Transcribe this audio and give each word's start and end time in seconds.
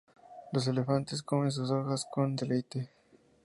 Los 0.51 0.67
elefantes 0.67 1.21
comen 1.21 1.51
sus 1.51 1.69
hojas 1.69 2.07
con 2.11 2.35
deleite. 2.35 2.89